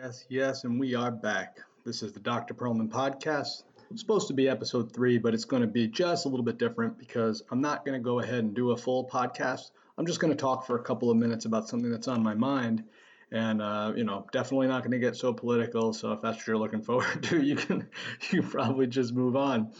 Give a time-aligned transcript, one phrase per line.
[0.00, 1.58] Yes, yes, and we are back.
[1.84, 2.54] This is the Dr.
[2.54, 3.64] Pearlman podcast.
[3.90, 6.56] It's supposed to be episode three, but it's going to be just a little bit
[6.56, 9.72] different because I'm not going to go ahead and do a full podcast.
[9.96, 12.34] I'm just going to talk for a couple of minutes about something that's on my
[12.36, 12.84] mind.
[13.32, 15.92] And uh, you know, definitely not going to get so political.
[15.92, 17.88] So if that's what you're looking forward to, you can
[18.30, 19.72] you probably just move on.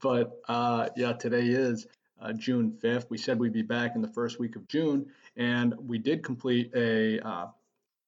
[0.00, 1.86] But uh, yeah, today is
[2.18, 3.10] uh, June 5th.
[3.10, 6.70] We said we'd be back in the first week of June, and we did complete
[6.74, 7.48] a uh,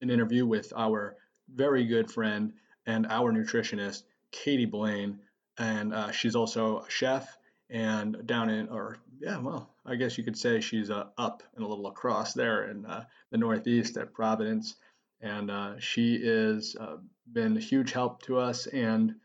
[0.01, 1.17] an interview with our
[1.55, 2.53] very good friend
[2.87, 5.21] and our nutritionist, Katie Blaine.
[5.59, 7.37] And uh, she's also a chef
[7.71, 11.65] and down in, or yeah, well, I guess you could say she's uh, up and
[11.65, 14.77] a little across there in uh, the Northeast at Providence.
[15.21, 16.97] And uh, she has uh,
[17.31, 18.67] been a huge help to us.
[18.67, 19.17] And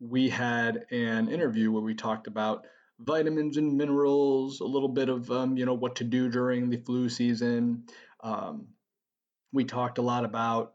[0.00, 2.66] we had an interview where we talked about
[2.98, 6.76] vitamins and minerals, a little bit of um, you know what to do during the
[6.78, 7.84] flu season.
[8.22, 8.68] Um,
[9.52, 10.74] we talked a lot about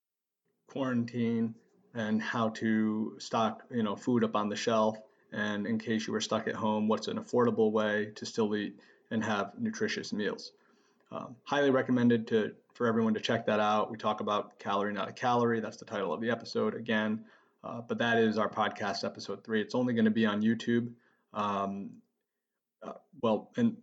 [0.70, 1.56] quarantine
[1.94, 4.98] and how to stock you know food up on the shelf.
[5.32, 8.80] And in case you were stuck at home what's an affordable way to still eat
[9.12, 10.54] and have nutritious meals?
[11.12, 13.92] Um, highly recommended to for everyone to check that out.
[13.92, 15.60] We talk about calorie not a calorie.
[15.60, 17.26] That's the title of the episode again.
[17.64, 19.62] Uh, but that is our podcast episode three.
[19.62, 20.92] It's only going to be on youtube.
[21.34, 21.92] Um,
[22.82, 23.76] uh, well and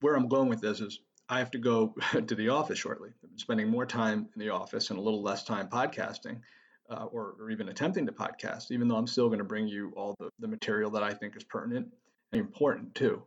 [0.00, 1.94] where i'm going with this is I have to go
[2.26, 3.10] to the office shortly.
[3.20, 6.40] Been spending more time in the office and a little less time podcasting
[6.90, 9.92] uh, or, or, even attempting to podcast, even though I'm still going to bring you
[9.94, 11.88] all the, the material that I think is pertinent
[12.32, 13.22] and important too.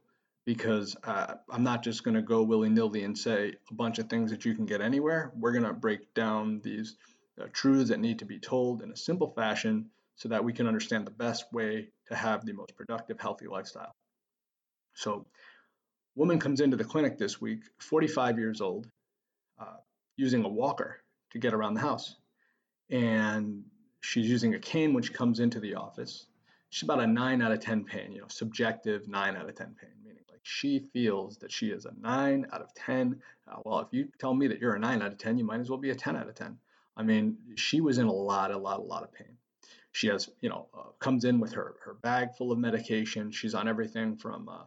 [0.46, 4.10] Because uh, I'm not just going to go willy nilly and say a bunch of
[4.10, 5.32] things that you can get anywhere.
[5.36, 6.96] We're going to break down these
[7.40, 10.66] uh, truths that need to be told in a simple fashion so that we can
[10.66, 13.94] understand the best way to have the most productive, healthy lifestyle.
[14.96, 15.28] So,
[16.16, 18.88] Woman comes into the clinic this week, 45 years old,
[19.60, 19.78] uh,
[20.18, 21.02] using a walker
[21.32, 22.16] to get around the house.
[22.90, 23.64] And
[24.02, 26.28] she's using a cane when she comes into the office.
[26.70, 29.76] She's about a 9 out of 10 pain, you know, subjective 9 out of 10
[29.80, 33.22] pain, meaning like she feels that she is a 9 out of 10.
[33.48, 35.60] Uh, well, if you tell me that you're a 9 out of 10, you might
[35.60, 36.58] as well be a 10 out of 10.
[36.98, 39.38] I mean, she was in a lot, a lot, a lot of pain.
[39.94, 43.32] She has, you know, uh, comes in with her her bag full of medication.
[43.32, 44.64] She's on everything from uh,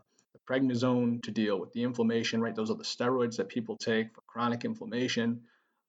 [0.48, 2.54] prednisone to deal with the inflammation, right?
[2.54, 5.42] Those are the steroids that people take for chronic inflammation.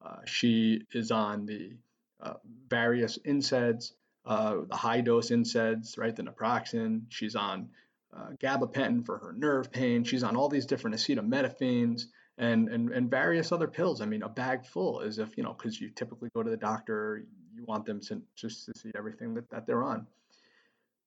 [0.04, 1.72] Uh, she is on the
[2.20, 2.34] uh,
[2.68, 3.92] various NSAIDs,
[4.24, 6.14] uh, the high dose NSAIDs, right?
[6.14, 7.02] The naproxen.
[7.08, 7.68] She's on
[8.16, 10.04] uh, gabapentin for her nerve pain.
[10.04, 12.06] She's on all these different acetaminophenes
[12.38, 14.00] and, and, and various other pills.
[14.00, 16.56] I mean, a bag full is if, you know, because you typically go to the
[16.56, 17.24] doctor,
[17.54, 20.06] you want them to just to see everything that, that they're on.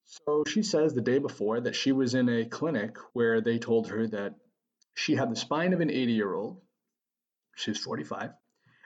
[0.09, 3.89] So she says the day before that she was in a clinic where they told
[3.89, 4.33] her that
[4.95, 6.61] she had the spine of an 80 year old,
[7.55, 8.31] she's 45,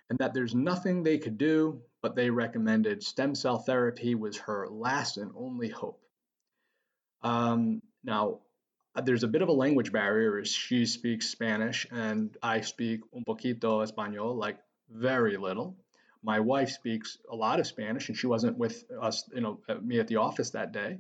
[0.09, 4.67] and that there's nothing they could do, but they recommended stem cell therapy was her
[4.69, 6.01] last and only hope.
[7.21, 8.41] Um, now,
[9.01, 13.23] there's a bit of a language barrier as she speaks Spanish and I speak un
[13.25, 14.57] poquito español, like
[14.89, 15.77] very little.
[16.21, 19.99] My wife speaks a lot of Spanish and she wasn't with us, you know, me
[19.99, 20.99] at the office that day.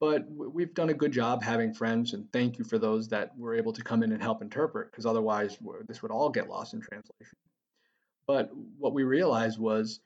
[0.00, 3.54] But we've done a good job having friends, and thank you for those that were
[3.54, 6.80] able to come in and help interpret, because otherwise this would all get lost in
[6.80, 7.36] translation.
[8.26, 10.00] But what we realized was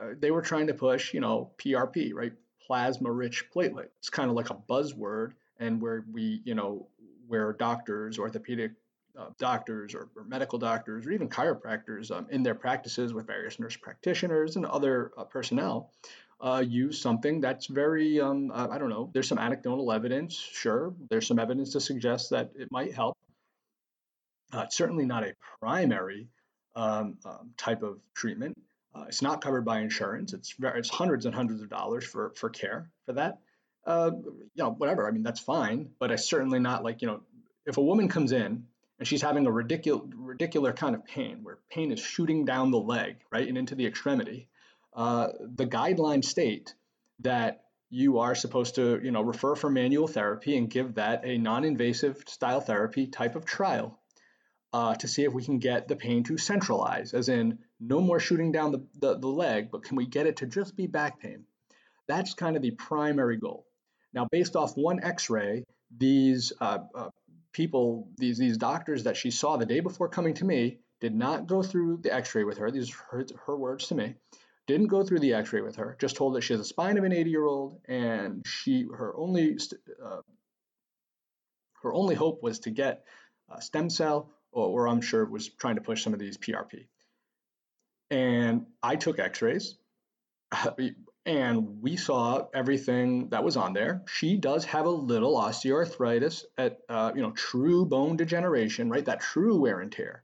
[0.00, 2.32] uh, they were trying to push, you know, PRP, right?
[2.66, 3.88] Plasma rich platelet.
[3.98, 6.88] It's kind of like a buzzword, and where we, you know,
[7.26, 8.72] where doctors, orthopedic
[9.18, 13.60] uh, doctors or, or, medical doctors or even chiropractors um, in their practices with various
[13.60, 15.92] nurse practitioners and other uh, personnel
[16.40, 20.94] uh, use something that's very, um, I don't know, there's some anecdotal evidence, sure.
[21.08, 23.16] There's some evidence to suggest that it might help.
[24.52, 26.28] Uh, it's certainly not a primary
[26.76, 28.56] um, um, type of treatment.
[28.94, 30.32] Uh, it's not covered by insurance.
[30.32, 33.38] It's very, it's hundreds and hundreds of dollars for for care for that.
[33.84, 35.08] Uh, you know, whatever.
[35.08, 37.20] I mean, that's fine, but it's certainly not like you know,
[37.66, 38.66] if a woman comes in
[38.98, 42.78] and she's having a ridiculous, ridiculous kind of pain, where pain is shooting down the
[42.78, 44.48] leg, right, and into the extremity,
[44.94, 46.74] uh, the guidelines state
[47.20, 51.38] that you are supposed to, you know, refer for manual therapy and give that a
[51.38, 54.00] non-invasive style therapy type of trial
[54.72, 58.18] uh, to see if we can get the pain to centralize, as in no more
[58.18, 61.20] shooting down the, the, the leg, but can we get it to just be back
[61.20, 61.44] pain?
[62.08, 63.66] That's kind of the primary goal.
[64.12, 65.64] Now, based off one X-ray,
[65.96, 67.10] these uh, uh,
[67.52, 71.46] people, these these doctors that she saw the day before coming to me, did not
[71.46, 72.70] go through the X-ray with her.
[72.70, 74.14] These are her, her words to me
[74.66, 77.04] didn't go through the x-ray with her just told that she has a spine of
[77.04, 79.58] an 80 year old and she her only
[80.04, 80.20] uh,
[81.82, 83.04] her only hope was to get
[83.50, 86.86] a stem cell or, or i'm sure was trying to push some of these prp
[88.10, 89.76] and i took x-rays
[91.26, 94.02] and we saw everything that was on there.
[94.06, 99.04] She does have a little osteoarthritis at, uh, you know, true bone degeneration, right?
[99.04, 100.22] That true wear and tear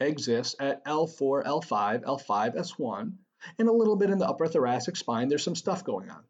[0.00, 3.12] exists at L4, L5, L5, S1,
[3.58, 5.28] and a little bit in the upper thoracic spine.
[5.28, 6.22] There's some stuff going on.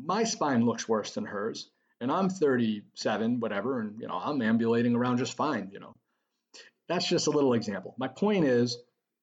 [0.00, 1.70] My spine looks worse than hers,
[2.00, 5.70] and I'm 37, whatever, and you know I'm ambulating around just fine.
[5.72, 5.94] You know,
[6.88, 7.94] that's just a little example.
[7.98, 8.76] My point is,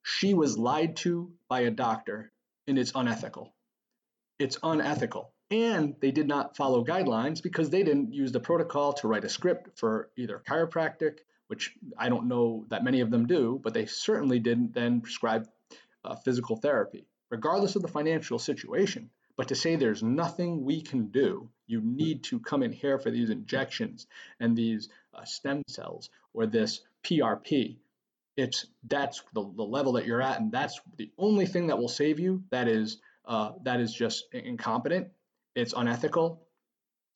[0.03, 2.31] she was lied to by a doctor,
[2.67, 3.55] and it's unethical
[4.39, 5.31] it's unethical.
[5.51, 9.29] And they did not follow guidelines because they didn't use the protocol to write a
[9.29, 13.85] script for either chiropractic, which I don't know that many of them do, but they
[13.85, 15.47] certainly didn't then prescribe
[16.05, 19.09] uh, physical therapy, regardless of the financial situation.
[19.37, 23.11] But to say there's nothing we can do, you need to come in here for
[23.11, 24.07] these injections
[24.39, 27.77] and these uh, stem cells or this PRP.
[28.37, 31.89] It's that's the, the level that you're at, and that's the only thing that will
[31.89, 32.43] save you.
[32.49, 35.07] That is uh, that is just incompetent.
[35.55, 36.41] It's unethical.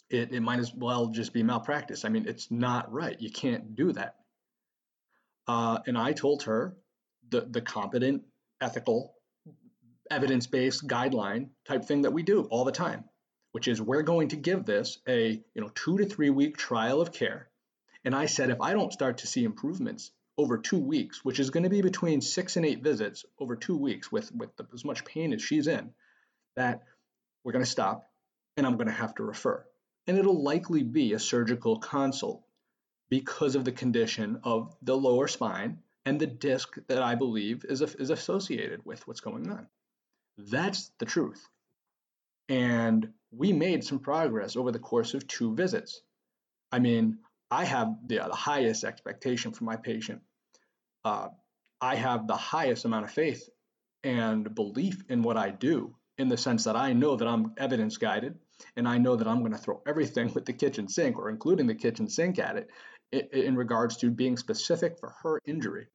[0.10, 2.04] It, it might as well just be malpractice.
[2.04, 3.20] I mean, it's not right.
[3.20, 4.16] You can't do that.
[5.48, 6.76] Uh, and I told her
[7.30, 8.24] the, the competent,
[8.62, 9.14] ethical,
[10.10, 13.04] evidence based guideline type thing that we do all the time,
[13.52, 17.02] which is we're going to give this a you know two to three week trial
[17.02, 17.50] of care.
[18.06, 21.50] And I said, if I don't start to see improvements over two weeks, which is
[21.50, 24.86] going to be between six and eight visits over two weeks with, with the, as
[24.86, 25.92] much pain as she's in,
[26.56, 26.84] that
[27.44, 28.10] we're going to stop
[28.56, 29.66] and I'm going to have to refer.
[30.08, 32.42] And it'll likely be a surgical consult
[33.10, 35.80] because of the condition of the lower spine
[36.10, 39.68] and the disc that I believe is, is associated with what's going on.
[40.40, 41.48] That's the truth.
[42.50, 46.02] And we made some progress over the course of two visits.
[46.72, 47.20] I mean,
[47.52, 50.24] I have the, the highest expectation for my patient.
[51.06, 51.28] Uh,
[51.80, 53.48] I have the highest amount of faith
[54.04, 57.98] and belief in what I do in the sense that I know that I'm evidence
[57.98, 58.40] guided
[58.76, 61.68] and I know that I'm going to throw everything with the kitchen sink or including
[61.68, 62.66] the kitchen sink at
[63.12, 65.86] it in regards to being specific for her injury.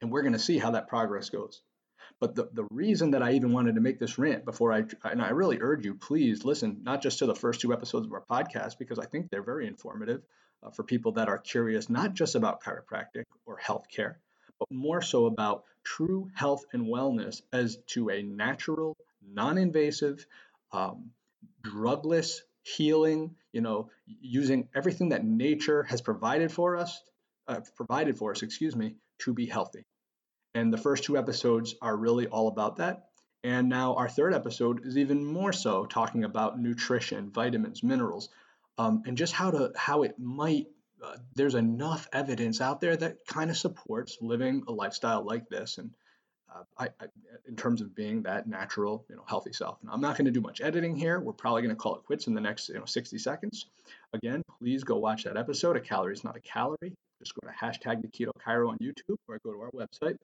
[0.00, 1.62] And we're going to see how that progress goes.
[2.20, 5.20] But the, the reason that I even wanted to make this rant before I, and
[5.20, 8.22] I really urge you, please listen not just to the first two episodes of our
[8.22, 10.22] podcast, because I think they're very informative
[10.62, 14.14] uh, for people that are curious, not just about chiropractic or healthcare,
[14.58, 20.26] but more so about true health and wellness as to a natural, non invasive,
[20.72, 21.10] um,
[21.62, 27.00] drugless healing, you know, using everything that nature has provided for us,
[27.46, 29.85] uh, provided for us, excuse me, to be healthy.
[30.56, 33.10] And the first two episodes are really all about that.
[33.44, 38.30] And now our third episode is even more so talking about nutrition, vitamins, minerals,
[38.78, 40.68] um, and just how to how it might
[41.04, 45.76] uh, there's enough evidence out there that kind of supports living a lifestyle like this.
[45.76, 45.90] And
[46.50, 47.08] uh, I, I,
[47.46, 49.76] in terms of being that natural you know healthy self.
[49.82, 51.20] Now, i'm not going to do much editing here.
[51.20, 53.66] We're probably going to call it quits in the next you know 60 seconds.
[54.14, 55.76] Again please go watch that episode.
[55.76, 56.94] A calorie is not a calorie.
[57.18, 60.16] Just go to hashtag the keto chiro on youtube or go to our website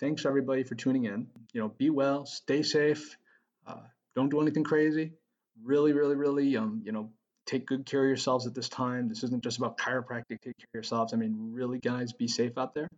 [0.00, 3.16] thanks everybody for tuning in you know be well stay safe
[3.66, 3.82] uh,
[4.14, 5.12] don't do anything crazy
[5.62, 7.10] really really really um, you know
[7.50, 9.08] take good care of yourselves at this time.
[9.08, 10.40] This isn't just about chiropractic.
[10.40, 11.12] Take care of yourselves.
[11.12, 12.88] I mean, really, guys, be safe out there.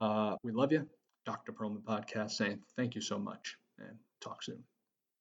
[0.00, 0.86] Uh, we love you.
[1.24, 1.52] Dr.
[1.52, 4.62] Pearlman Podcast saying thank you so much and talk soon.